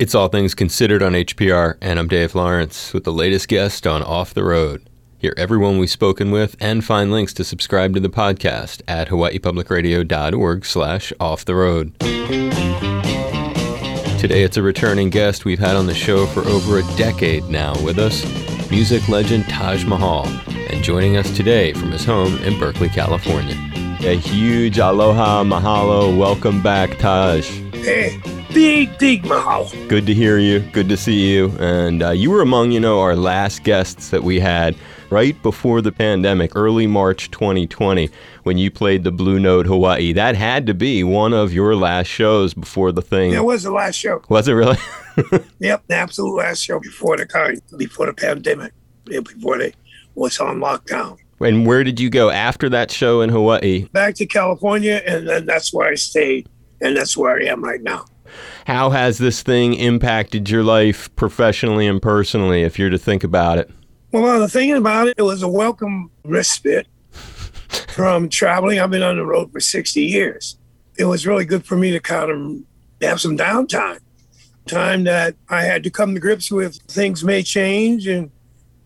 [0.00, 4.02] It's All Things Considered on HPR, and I'm Dave Lawrence with the latest guest on
[4.02, 4.88] Off the Road.
[5.18, 10.64] Hear everyone we've spoken with and find links to subscribe to the podcast at hawaiipublicradio.org
[10.64, 11.92] slash off the road.
[14.18, 17.74] Today it's a returning guest we've had on the show for over a decade now
[17.84, 18.24] with us,
[18.70, 23.54] music legend Taj Mahal, and joining us today from his home in Berkeley, California.
[24.00, 27.46] A huge aloha, mahalo, welcome back, Taj.
[27.74, 28.18] Hey,
[28.52, 29.22] big, big.
[29.88, 30.60] Good to hear you.
[30.60, 31.54] Good to see you.
[31.58, 34.76] And uh, you were among, you know, our last guests that we had
[35.10, 38.10] right before the pandemic, early March 2020,
[38.44, 40.12] when you played the Blue Note Hawaii.
[40.12, 43.32] That had to be one of your last shows before the thing.
[43.32, 44.22] It was the last show.
[44.28, 44.78] Was it really?
[45.58, 48.72] yep, the absolute last show before the kind, before the pandemic,
[49.04, 49.74] before they
[50.14, 51.18] was on lockdown.
[51.40, 53.88] And where did you go after that show in Hawaii?
[53.92, 56.48] Back to California, and then that's where I stayed,
[56.82, 58.04] and that's where I am right now.
[58.66, 63.58] How has this thing impacted your life professionally and personally, if you're to think about
[63.58, 63.70] it?
[64.12, 66.86] Well, the thing about it, it was a welcome respite
[67.94, 68.80] from traveling.
[68.80, 70.56] I've been on the road for 60 years.
[70.98, 74.00] It was really good for me to kind of have some downtime,
[74.66, 78.30] time that I had to come to grips with things may change and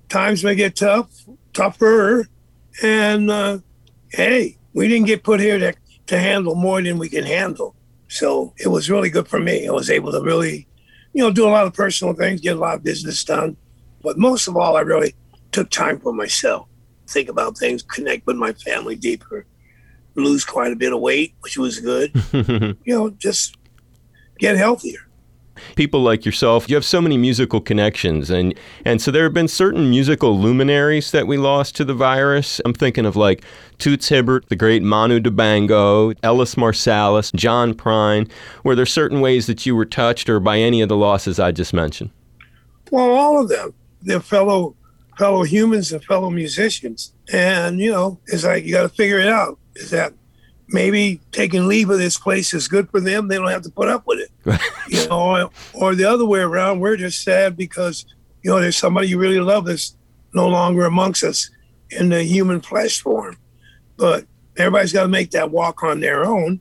[0.08, 1.10] times may get tough,
[1.52, 2.28] tougher,
[2.82, 3.58] and uh,
[4.10, 5.74] hey, we didn't get put here to,
[6.06, 7.73] to handle more than we can handle.
[8.08, 9.66] So it was really good for me.
[9.66, 10.66] I was able to really,
[11.12, 13.56] you know, do a lot of personal things, get a lot of business done.
[14.02, 15.14] But most of all, I really
[15.52, 16.68] took time for myself,
[17.08, 19.46] think about things, connect with my family deeper,
[20.14, 22.12] lose quite a bit of weight, which was good.
[22.32, 23.56] you know, just
[24.38, 25.00] get healthier
[25.76, 29.48] people like yourself, you have so many musical connections, and and so there have been
[29.48, 32.60] certain musical luminaries that we lost to the virus.
[32.64, 33.44] I'm thinking of like
[33.78, 38.30] Toots Hibbert, the great Manu Dibango, Ellis Marsalis, John Prine.
[38.62, 41.52] Were there certain ways that you were touched, or by any of the losses I
[41.52, 42.10] just mentioned?
[42.90, 43.74] Well, all of them.
[44.02, 44.76] They're fellow
[45.18, 49.28] fellow humans and fellow musicians, and you know, it's like you got to figure it
[49.28, 49.58] out.
[49.76, 50.12] Is that
[50.68, 53.28] maybe taking leave of this place is good for them.
[53.28, 54.30] They don't have to put up with it.
[55.96, 58.06] you know, or, or, the other way around, we're just sad because,
[58.42, 59.96] you know, there's somebody you really love that's
[60.32, 61.50] no longer amongst us
[61.90, 63.38] in the human flesh form.
[63.96, 66.60] But everybody's got to make that walk on their own.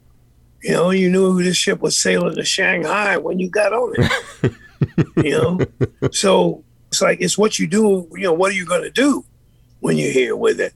[0.61, 4.53] You know, you knew this ship was sailing to Shanghai when you got on it.
[5.25, 5.59] you know,
[6.11, 8.07] so it's like it's what you do.
[8.13, 9.25] You know, what are you going to do
[9.79, 10.73] when you're here with it?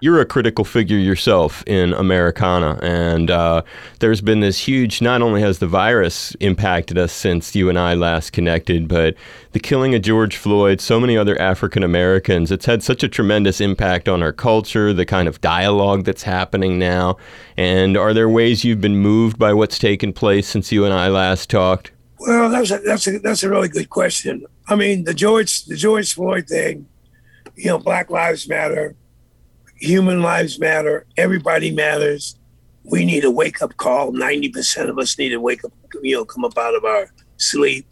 [0.00, 3.62] You're a critical figure yourself in Americana, and uh,
[3.98, 5.02] there's been this huge.
[5.02, 9.14] Not only has the virus impacted us since you and I last connected, but
[9.52, 12.52] the killing of George Floyd, so many other African Americans.
[12.52, 16.78] It's had such a tremendous impact on our culture, the kind of dialogue that's happening
[16.78, 17.16] now.
[17.56, 21.08] And are there ways you've been moved by what's taken place since you and I
[21.08, 21.90] last talked?
[22.20, 24.44] Well, that's a, that's a, that's a really good question.
[24.68, 26.86] I mean, the George the George Floyd thing,
[27.56, 28.94] you know, Black Lives Matter
[29.78, 31.06] human lives matter.
[31.16, 32.36] Everybody matters.
[32.84, 34.12] We need a wake up call.
[34.12, 35.72] 90% of us need to wake up,
[36.02, 37.86] you know, come up out of our sleep.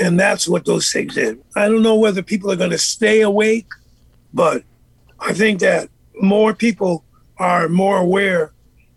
[0.00, 1.40] And that's what those things did.
[1.56, 3.68] I don't know whether people are going to stay awake,
[4.34, 4.62] but
[5.20, 5.88] I think that
[6.20, 7.04] more people
[7.38, 8.52] are more aware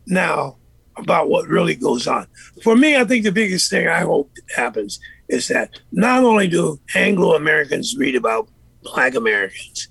[0.07, 0.57] now
[0.97, 2.27] about what really goes on.
[2.63, 4.99] For me, I think the biggest thing I hope happens
[5.29, 8.49] is that not only do Anglo Americans read about
[8.83, 9.87] Black Americans,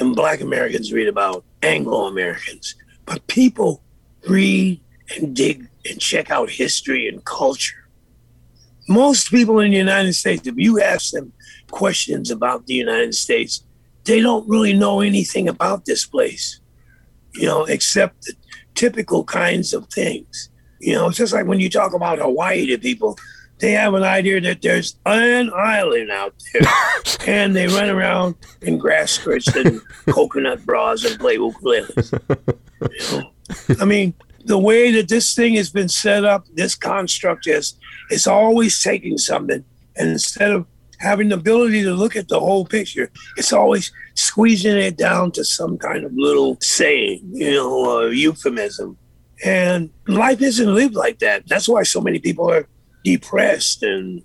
[0.00, 2.74] and Black Americans read about Anglo Americans,
[3.06, 3.82] but people
[4.28, 4.80] read
[5.16, 7.88] and dig and check out history and culture.
[8.88, 11.32] Most people in the United States, if you ask them
[11.70, 13.64] questions about the United States,
[14.04, 16.60] they don't really know anything about this place,
[17.34, 18.34] you know, except the
[18.74, 20.50] typical kinds of things.
[20.80, 23.16] You know, it's just like when you talk about Hawaii to people,
[23.62, 26.62] they have an idea that there's an island out there,
[27.28, 29.80] and they run around in grass skirts and
[30.10, 32.12] coconut bras and play ukuleles.
[32.90, 33.80] You know?
[33.80, 34.14] I mean,
[34.44, 37.74] the way that this thing has been set up, this construct is,
[38.10, 39.64] it's always taking something,
[39.96, 40.66] and instead of
[40.98, 45.44] having the ability to look at the whole picture, it's always squeezing it down to
[45.44, 48.98] some kind of little saying, you know, or euphemism.
[49.44, 51.46] And life isn't lived like that.
[51.46, 52.66] That's why so many people are
[53.04, 54.22] depressed and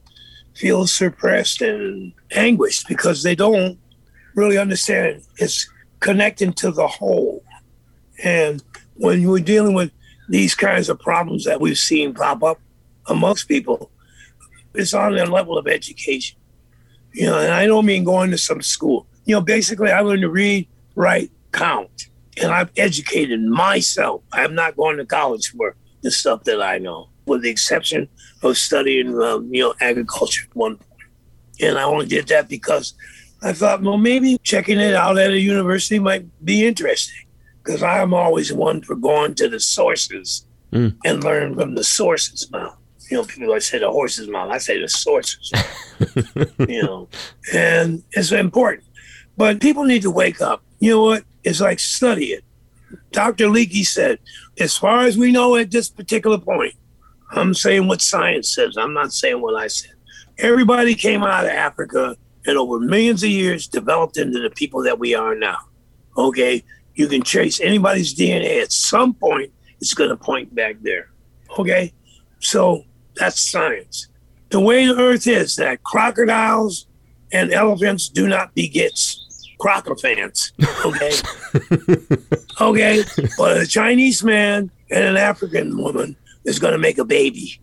[0.55, 3.77] feel suppressed and anguished because they don't
[4.35, 5.69] really understand it's
[5.99, 7.43] connecting to the whole.
[8.23, 8.63] And
[8.95, 9.91] when you're dealing with
[10.29, 12.59] these kinds of problems that we've seen pop up
[13.07, 13.91] amongst people,
[14.73, 16.37] it's on their level of education.
[17.13, 19.07] You know, and I don't mean going to some school.
[19.25, 22.07] You know, basically, I learned to read, write, count,
[22.41, 24.21] and I've educated myself.
[24.31, 27.09] I'm not going to college for the stuff that I know.
[27.27, 28.07] With the exception
[28.43, 30.91] of studying, um, you know, agriculture at one point.
[31.61, 32.93] And I only did that because
[33.41, 37.25] I thought, well, maybe checking it out at a university might be interesting
[37.63, 40.95] because I'm always one for going to the sources mm.
[41.05, 42.77] and learn from the sources mouth.
[43.09, 44.51] You know, people like say the horse's mouth.
[44.51, 45.51] I say the sources.
[46.59, 47.07] you know,
[47.53, 48.83] and it's important.
[49.37, 50.63] But people need to wake up.
[50.79, 51.23] You know what?
[51.43, 52.43] It's like study it.
[53.11, 53.45] Dr.
[53.45, 54.19] Leakey said,
[54.59, 56.73] as far as we know at this particular point,
[57.31, 58.77] I'm saying what science says.
[58.77, 59.91] I'm not saying what I said.
[60.37, 62.15] Everybody came out of Africa
[62.45, 65.57] and over millions of years developed into the people that we are now.
[66.17, 66.63] Okay?
[66.95, 71.09] You can trace anybody's DNA at some point, it's going to point back there.
[71.59, 71.93] Okay?
[72.39, 72.83] So
[73.15, 74.07] that's science.
[74.49, 76.87] The way the earth is that crocodiles
[77.31, 78.93] and elephants do not beget
[79.59, 80.51] crocofants.
[80.85, 81.11] Okay?
[82.61, 83.03] okay?
[83.37, 86.15] But a Chinese man and an African woman
[86.45, 87.59] is going to make a baby.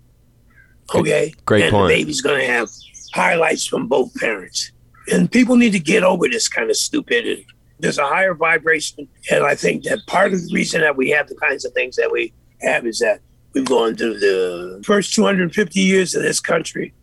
[0.95, 1.33] Okay?
[1.45, 1.89] Great and point.
[1.89, 2.69] the baby's going to have
[3.13, 4.73] highlights from both parents.
[5.13, 7.47] And people need to get over this kind of stupidity.
[7.79, 9.09] There's a higher vibration.
[9.31, 11.97] And I think that part of the reason that we have the kinds of things
[11.97, 12.33] that we
[12.63, 13.21] have is that
[13.53, 16.95] we've gone through the first 250 years of this country,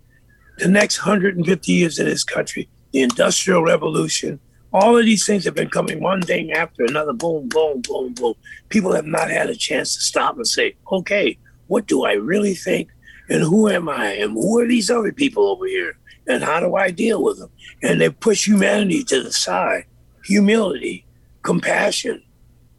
[0.57, 4.39] the next 150 years of this country, the Industrial Revolution.
[4.73, 8.33] All of these things have been coming one thing after another boom, boom, boom, boom.
[8.69, 11.37] People have not had a chance to stop and say, okay,
[11.71, 12.89] what do I really think?
[13.29, 14.07] And who am I?
[14.21, 15.95] And who are these other people over here?
[16.27, 17.49] and how do I deal with them?
[17.81, 19.85] And they push humanity to the side,
[20.25, 21.05] humility,
[21.41, 22.23] compassion,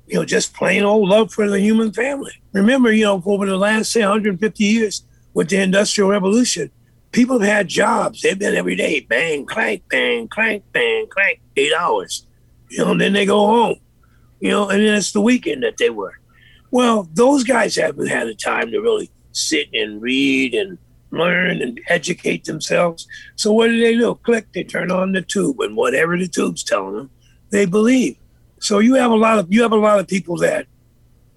[0.07, 2.33] you know, just plain old love for the human family.
[2.53, 5.05] Remember, you know, over the last, say, 150 years
[5.35, 6.71] with the Industrial Revolution,
[7.13, 8.23] people have had jobs.
[8.23, 12.27] They've been every day, bang, clank, bang, clank, bang, clank, eight hours.
[12.69, 13.77] You know, and then they go home,
[14.41, 16.22] you know, and then it's the weekend that they work.
[16.73, 20.79] Well, those guys haven't had the time to really sit and read and
[21.11, 23.07] learn and educate themselves.
[23.37, 24.19] So what do they do?
[24.23, 27.11] Click, they turn on the tube, and whatever the tube's telling them,
[27.51, 28.17] they believe.
[28.59, 30.67] So you have a lot of you have a lot of people that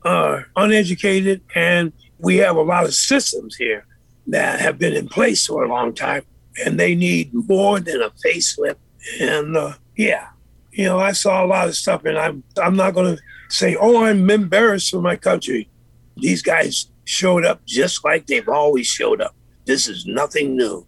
[0.06, 3.86] are uneducated, and we have a lot of systems here
[4.28, 6.24] that have been in place for a long time,
[6.66, 8.78] and they need more than a facelift.
[9.20, 10.30] And uh, yeah,
[10.72, 13.76] you know, I saw a lot of stuff, and I'm I'm not going to say,
[13.76, 15.70] oh, I'm embarrassed for my country.
[16.18, 19.36] These guys showed up just like they've always showed up.
[19.66, 20.86] This is nothing new.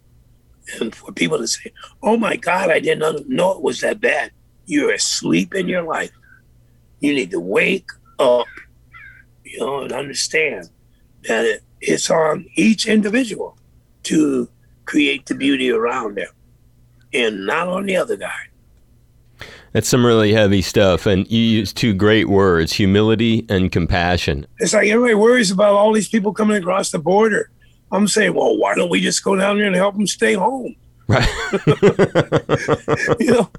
[0.80, 1.72] And for people to say,
[2.02, 4.32] oh my God, I didn't know it was that bad.
[4.66, 6.10] You're asleep in your life.
[7.00, 7.88] You need to wake
[8.18, 8.46] up,
[9.44, 10.68] you know, and understand
[11.24, 13.56] that it, it's on each individual
[14.04, 14.48] to
[14.84, 16.28] create the beauty around them
[17.14, 18.48] and not on the other guy.
[19.72, 21.06] That's some really heavy stuff.
[21.06, 24.46] And you use two great words humility and compassion.
[24.58, 27.50] It's like everybody worries about all these people coming across the border
[27.90, 30.76] I'm saying, well, why don't we just go down there and help them stay home?
[31.06, 31.26] Right.
[33.18, 33.50] you know,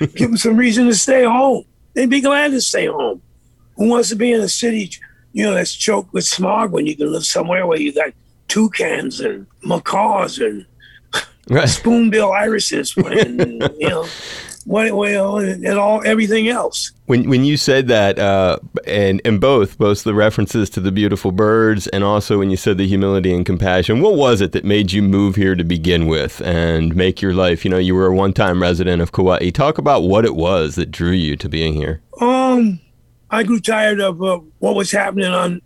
[0.00, 1.64] give them some reason to stay home.
[1.94, 3.22] They'd be glad to stay home.
[3.76, 4.90] Who wants to be in a city,
[5.32, 8.12] you know, that's choked with smog when you can live somewhere where you got
[8.48, 10.66] toucans and macaws and
[11.48, 11.68] right.
[11.68, 14.06] spoonbill irises and, you know,
[14.66, 16.92] well, and all everything else.
[17.06, 21.32] When when you said that, uh, and and both both the references to the beautiful
[21.32, 24.92] birds, and also when you said the humility and compassion, what was it that made
[24.92, 27.64] you move here to begin with and make your life?
[27.64, 29.50] You know, you were a one time resident of Kauai.
[29.50, 32.02] Talk about what it was that drew you to being here.
[32.20, 32.80] Um,
[33.30, 35.62] I grew tired of uh, what was happening on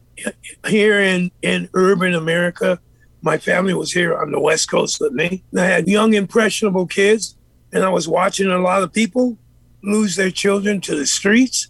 [0.66, 2.80] here in in urban America.
[3.22, 5.42] My family was here on the West Coast with me.
[5.56, 7.36] I had young, impressionable kids
[7.74, 9.36] and I was watching a lot of people
[9.82, 11.68] lose their children to the streets.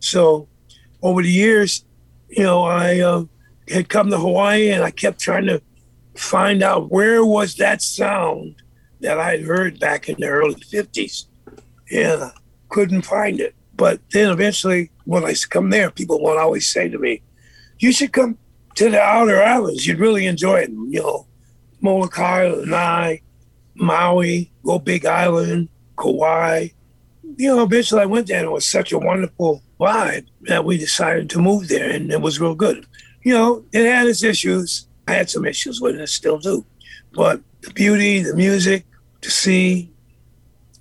[0.00, 0.48] So
[1.02, 1.84] over the years,
[2.28, 3.24] you know, I uh,
[3.68, 5.62] had come to Hawaii and I kept trying to
[6.16, 8.56] find out where was that sound
[9.00, 11.26] that I'd heard back in the early 50s.
[11.92, 12.32] And I
[12.68, 13.54] couldn't find it.
[13.76, 17.22] But then eventually, when I come there, people would always say to me,
[17.78, 18.36] you should come
[18.74, 19.86] to the outer islands.
[19.86, 20.70] You'd really enjoy it.
[20.70, 21.26] You know,
[21.80, 23.20] Molokai, Lanai,
[23.74, 26.68] Maui, Go Big Island, Kauai.
[27.36, 30.76] You know, eventually I went there and it was such a wonderful vibe that we
[30.76, 32.84] decided to move there and it was real good.
[33.22, 34.88] You know, it had its issues.
[35.06, 36.64] I had some issues with it, still do.
[37.12, 38.84] But the beauty, the music,
[39.20, 39.90] the sea,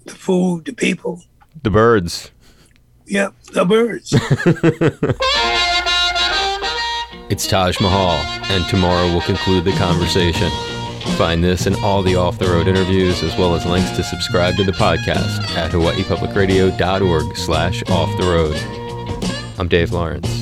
[0.06, 1.22] the food, the people.
[1.62, 2.32] The birds.
[3.06, 4.13] Yep, the birds.
[7.30, 8.18] it's Taj Mahal,
[8.51, 10.50] and tomorrow we'll conclude the conversation.
[11.17, 14.55] Find this and all the off the road interviews, as well as links to subscribe
[14.57, 18.55] to the podcast at hawaiipublicradio.org slash off the road.
[19.57, 20.35] I'm Dave Lawrence.